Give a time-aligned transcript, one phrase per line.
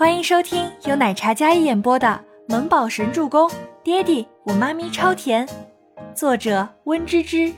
[0.00, 2.08] 欢迎收听由奶茶嘉一演播的
[2.50, 3.46] 《萌宝神助攻》，
[3.84, 5.46] 爹地我妈咪超甜，
[6.14, 7.52] 作者温芝芝。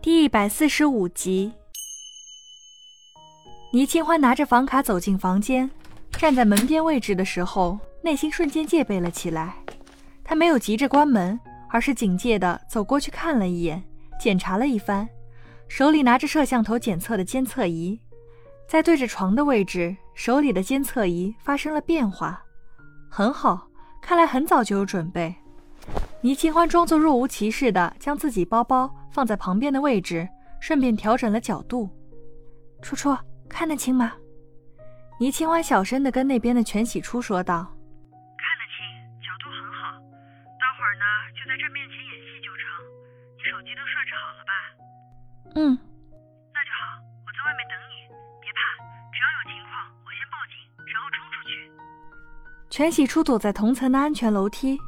[0.00, 1.52] 第一百四十五集。
[3.72, 5.68] 倪清欢拿着房卡走进房间，
[6.12, 9.56] 站在门边位置的时候，内心瞬间戒备了起来。
[10.22, 11.36] 他没有急着关门，
[11.70, 13.82] 而是警戒的走过去看了一眼，
[14.20, 15.08] 检查了一番，
[15.66, 17.98] 手里拿着摄像头检测的监测仪。
[18.66, 22.42] 在对着床的位置，手里的监测仪发生了变化。
[23.10, 23.68] 很好，
[24.02, 25.34] 看来很早就有准备。
[26.22, 30.26] 倪清欢装作若无其事的将自己包包放在旁边的位置，
[30.60, 31.88] 顺便调整了角度。
[32.82, 33.16] 楚楚，
[33.48, 34.14] 看得清吗？
[35.20, 37.62] 倪清欢小声的跟那边的全喜初说道
[38.40, 38.82] ：“看得清，
[39.20, 39.92] 角度很好。
[40.58, 41.04] 待会儿呢，
[41.36, 42.64] 就在这面前演戏就成。
[43.36, 44.52] 你手机都设置好了吧？”
[45.54, 45.78] 嗯。
[49.12, 49.72] 只要有情况，
[50.04, 50.54] 我先报警，
[50.92, 51.50] 然后冲出去
[52.70, 54.78] 全喜初躲在同层的安全楼梯，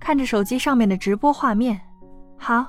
[0.00, 1.80] 看着手机上面的直播画面。
[2.38, 2.66] 好，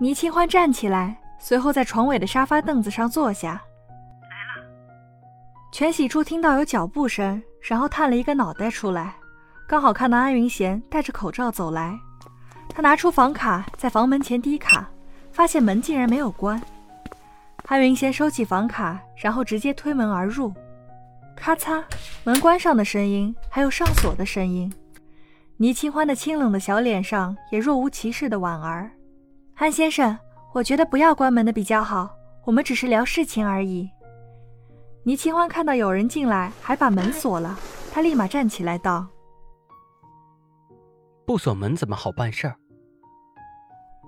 [0.00, 3.50] 倪清欢站起来，随后在床尾的沙发凳子上坐下。
[3.50, 4.64] 来了。
[5.72, 9.14] 全喜初听到有脚步声，然后探了一个脑袋出来，
[9.68, 11.98] 刚好看到安云贤戴着口罩走来。
[12.70, 14.88] 他拿出房卡，在房门前滴卡，
[15.30, 16.60] 发现门竟然没有关。
[17.66, 20.52] 安云贤收起房卡，然后直接推门而入。
[21.34, 21.82] 咔嚓，
[22.22, 24.72] 门关上的声音，还有上锁的声音。
[25.56, 28.90] 倪清欢的清冷的小脸上也若无其事的莞尔。
[29.54, 30.16] 安先生，
[30.52, 33.88] 我觉得不要关门的比较好，我们只是聊事情而已。
[35.04, 37.58] 倪清欢看到有人进来，还把门锁了，
[37.92, 39.06] 他立马站起来道
[41.26, 42.56] ：“不锁门怎么好办事儿？”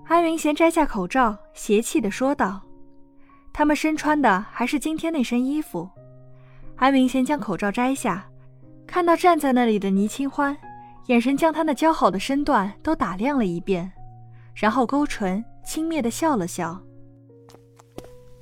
[0.07, 2.61] 安云贤摘下口罩，邪气的说道
[3.57, 5.89] ：“他们身穿的还是今天那身衣服。”
[6.77, 8.23] 安明先将口罩摘下，
[8.85, 10.55] 看到站在那里的倪清欢，
[11.07, 13.91] 眼神将他那姣好的身段都打量了一遍，
[14.53, 16.79] 然后勾唇轻蔑的笑了笑。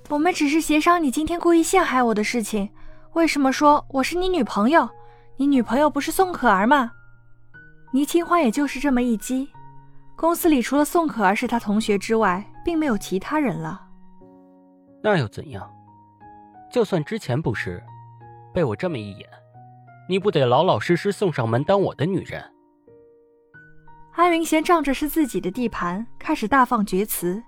[0.09, 2.69] 我们只是协商你今天故意陷害我的事情，
[3.13, 4.89] 为什么说我是你女朋友？
[5.37, 6.91] 你女朋友不是宋可儿吗？
[7.93, 9.47] 倪清欢也就是这么一击，
[10.17, 13.83] 公司里除了宋可儿是他同学之外，并没有其他人了。
[15.05, 15.71] 那又怎样？
[16.71, 17.81] 就算之前不是。
[18.51, 19.29] 被我这么一眼，
[20.09, 22.43] 你不得老老实实送上门当我的女人？
[24.13, 27.43] 安云贤仗着是自己的地盘，开始大放厥词，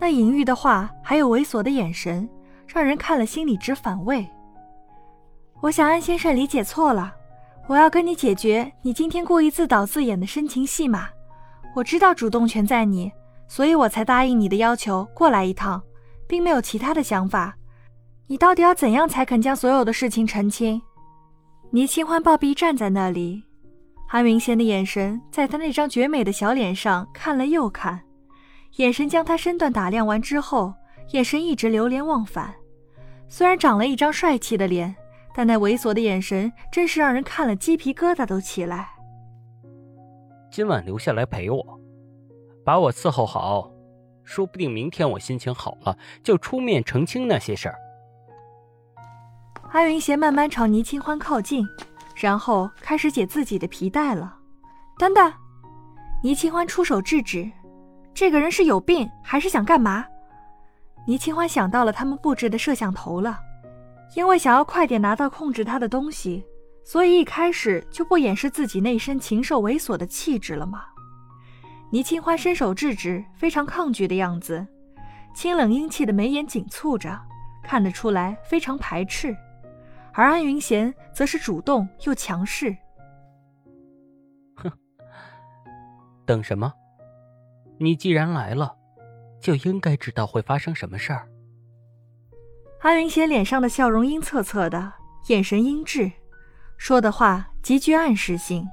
[0.00, 2.28] 那隐喻的话，还有猥琐的眼神，
[2.66, 4.26] 让人看了心里直反胃。
[5.60, 7.14] 我想安先生理解错了，
[7.68, 11.08] 我要跟你解决你今天故意自导自演的深情戏码。
[11.76, 13.12] 我知道主动权在你，
[13.46, 15.80] 所以我才答应你的要求过来一趟，
[16.28, 17.56] 并没有其他的想法。
[18.26, 20.80] 你到底要怎样才肯将所有的事情澄清？
[21.70, 23.42] 倪清欢暴毙站在那里，
[24.08, 28.00] 韩明贤的眼神在他那张绝美的小脸上看了又看，
[28.76, 30.72] 眼神将他身段打量完之后，
[31.12, 32.54] 眼神一直流连忘返。
[33.28, 34.94] 虽然长了一张帅气的脸，
[35.34, 38.88] 但那猥琐的眼神真是让人看了鸡皮疙瘩都起来。
[40.50, 41.80] 今晚留下来陪我，
[42.64, 43.70] 把我伺候好，
[44.26, 47.76] 说不定明天我心情好了，就出面澄清那些事儿。
[49.70, 51.66] 安云贤慢慢朝倪清欢靠近，
[52.14, 54.36] 然后开始解自己的皮带了。
[54.98, 55.32] 等等，
[56.22, 57.50] 倪清欢出手制止。
[58.12, 60.04] 这个人是有病还是想干嘛？
[61.06, 63.38] 倪清欢想到了他们布置的摄像头了，
[64.16, 66.42] 因为想要快点拿到控制他的东西，
[66.82, 70.84] 所以一开始就不掩饰自己那身禽兽猥琐的气质了吗？
[71.96, 74.66] 倪清欢伸手制止，非常抗拒的样子，
[75.34, 77.18] 清冷英气的眉眼紧蹙着，
[77.64, 79.34] 看得出来非常排斥。
[80.12, 82.76] 而安云贤则是主动又强势。
[84.56, 84.70] 哼，
[86.26, 86.70] 等什么？
[87.78, 88.76] 你既然来了，
[89.40, 91.26] 就应该知道会发生什么事儿。
[92.82, 94.92] 安云贤脸上的笑容阴恻恻的，
[95.28, 96.12] 眼神阴鸷，
[96.76, 98.68] 说的话极具暗示性。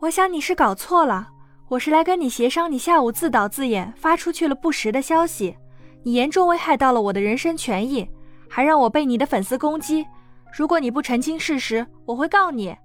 [0.00, 1.28] 我想你是搞错了，
[1.70, 5.56] 我是来跟你协商，你下午自导自演发出去了不实的消息，
[6.02, 8.10] 你严重危害到了我的人身权益，
[8.48, 10.04] 还让我被你的粉丝攻击。
[10.52, 12.76] 如果你不澄清事实，我会告你。”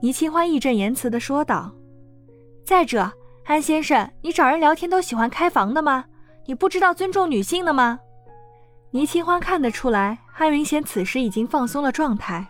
[0.00, 1.70] 倪清欢义正言辞的说道。
[2.64, 3.12] “再者，
[3.44, 6.06] 安先生，你找人聊天都喜欢开房的吗？
[6.46, 8.00] 你不知道尊重女性的吗？”
[8.92, 12.46] 倪清欢看得出来，安云贤此时已经放松了状态，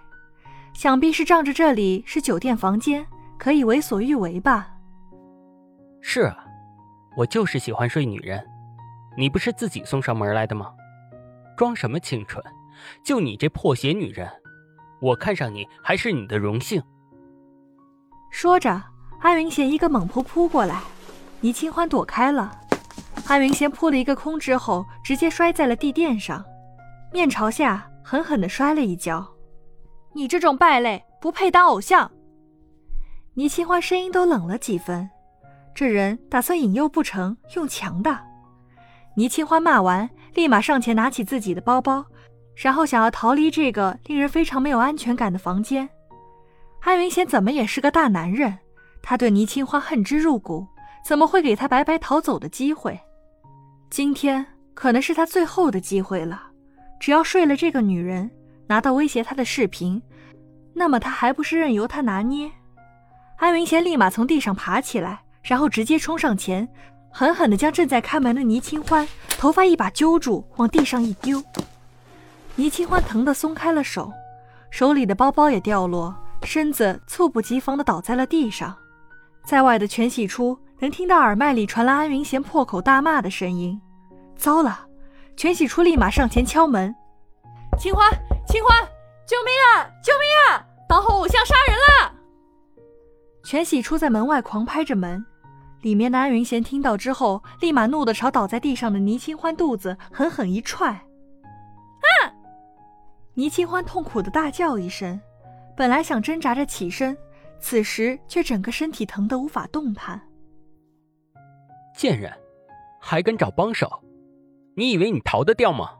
[0.72, 3.04] 想必是仗着这里是酒店房间，
[3.36, 4.68] 可以为所欲为吧。
[6.02, 6.44] 是啊，
[7.16, 8.44] 我就是喜欢睡女人。
[9.16, 10.74] 你不是自己送上门来的吗？
[11.56, 12.44] 装什么清纯？
[13.04, 14.28] 就你这破鞋女人，
[15.00, 16.82] 我看上你还是你的荣幸。
[18.30, 18.82] 说着，
[19.20, 20.80] 安云贤一个猛扑扑过来，
[21.40, 22.60] 倪清欢躲开了。
[23.28, 26.44] 安云贤扑了一个空之后，直接摔在了地垫上，
[27.12, 29.24] 面朝下狠狠地摔了一跤。
[30.12, 32.10] 你这种败类，不配当偶像！
[33.34, 35.08] 倪清欢声音都冷了几分，
[35.74, 38.18] 这人打算引诱不成，用强的。
[39.16, 42.04] 倪清欢骂完，立马上前拿起自己的包包，
[42.56, 45.88] 然后想要逃离这个令人非常没有安全感的房间。
[46.80, 48.58] 安云贤怎么也是个大男人，
[49.02, 50.66] 他对倪清欢恨之入骨，
[51.04, 52.98] 怎么会给他白白逃走的机会？
[53.90, 56.48] 今天可能是他最后的机会了。
[56.98, 58.30] 只要睡了这个女人，
[58.66, 60.00] 拿到威胁他的视频，
[60.74, 62.50] 那么他还不是任由他拿捏？
[63.36, 66.68] 安云贤立马从地上爬起来，然后直接冲上前。
[67.14, 71.44] 狠狠地将正在开门的倪清欢头发一把揪住，往地上一丢。
[72.56, 74.10] 倪清欢疼得松开了手，
[74.70, 78.74] 手里的包包也掉落，身子猝不及防地倒在了地上。
[79.44, 83.78] 在外的全喜初能听到耳麦里传来安云贤破口大骂的声音。
[84.34, 84.86] 糟了！
[85.36, 86.94] 全喜初立马上前敲门
[87.78, 88.10] ：“清欢，
[88.46, 88.76] 清欢，
[89.26, 89.84] 救命啊！
[90.02, 90.64] 救命啊！
[90.88, 92.14] 当红偶像杀人了！”
[93.44, 95.22] 全喜初在门外狂拍着门。
[95.82, 100.90] 里面的安云贤听到之后，立马怒地朝倒在地上的倪清欢肚子狠狠一踹。
[100.92, 102.32] 啊！
[103.34, 105.20] 倪清欢痛苦的大叫一声，
[105.76, 107.16] 本来想挣扎着起身，
[107.58, 110.20] 此时却整个身体疼得无法动弹。
[111.96, 112.32] 贱人，
[113.00, 113.90] 还敢找帮手？
[114.74, 115.90] 你以为你逃得掉吗？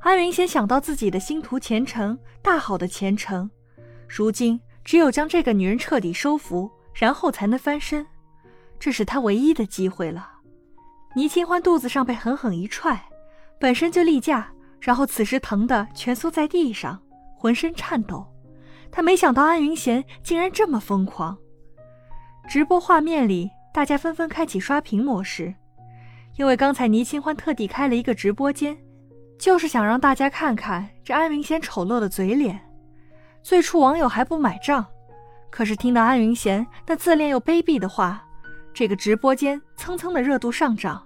[0.00, 3.50] 安云贤想到自己的星途前程，大好的前程，
[4.08, 8.06] 如今只有将这个女人彻底收服，然后才能翻身。
[8.78, 10.30] 这是他唯一的机会了。
[11.14, 13.08] 倪清欢肚子上被狠狠一踹，
[13.60, 17.00] 本身就例假，然后此时疼得蜷缩在地上，
[17.36, 18.26] 浑身颤抖。
[18.90, 21.36] 他没想到安云贤竟然这么疯狂。
[22.48, 25.54] 直播画面里，大家纷纷开启刷屏模式，
[26.36, 28.76] 因为刚才倪清欢特地开了一个直播间，
[29.38, 32.60] 就是想让大家看看这安云贤丑陋的嘴脸。
[33.42, 34.84] 最初网友还不买账，
[35.50, 38.23] 可是听到安云贤那自恋又卑鄙的话。
[38.74, 41.00] 这个直播间蹭蹭的热度上涨，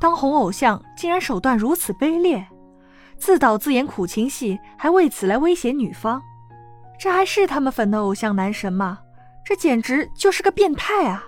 [0.00, 2.48] 当红偶像竟然手段如此卑劣，
[3.18, 6.22] 自导自演苦情戏，还为此来威胁女方，
[6.98, 8.98] 这还是他们粉的偶像男神吗？
[9.44, 11.22] 这简直就是个变态啊！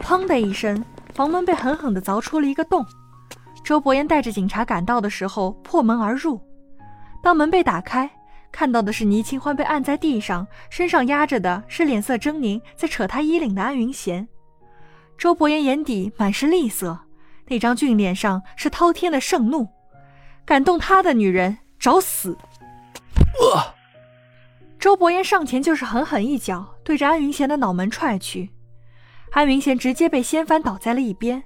[0.00, 0.82] 砰的一声，
[1.12, 2.84] 房门被狠狠地凿出了一个洞。
[3.62, 6.40] 周伯言带着警察赶到的时候，破门而入。
[7.22, 8.08] 当门被打开。
[8.56, 14.26] 看到的是倪清欢被按在地上，身上压着的是脸色狰狞在扯她衣领的安云贤。
[15.18, 16.98] 周伯言眼底满是厉色，
[17.48, 19.68] 那张俊脸上是滔天的盛怒。
[20.46, 22.34] 敢动他的女人，找死！
[24.78, 28.50] 周伯言上前就是狠狠一脚，对着安云贤的脑门踹去。
[29.32, 31.44] 安云贤直接被掀翻倒在了一边，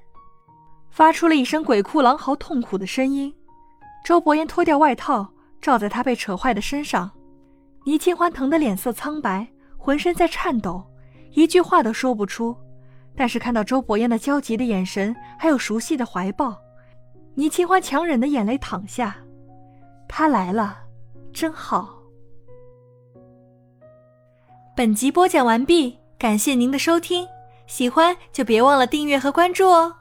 [0.93, 3.35] 发出了一声鬼哭狼嚎、痛苦的声音。
[4.05, 5.33] 周伯言脱掉外套。
[5.61, 7.11] 照在他被扯坏的身上，
[7.85, 9.47] 倪清欢疼得脸色苍白，
[9.77, 10.83] 浑身在颤抖，
[11.33, 12.57] 一句话都说不出。
[13.17, 16.57] 但是看到周伯言的焦急的眼神，还有熟悉的怀抱，
[17.35, 19.17] 倪清欢强忍的眼泪淌下。
[20.09, 20.79] 他来了，
[21.33, 21.96] 真好。
[24.75, 27.27] 本集播讲完毕，感谢您的收听，
[27.67, 29.94] 喜欢就别忘了订阅和关注哦。